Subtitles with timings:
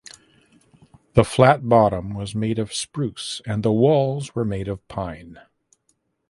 [1.13, 5.39] The flat bottom was made of spruce and the walls were made of pine.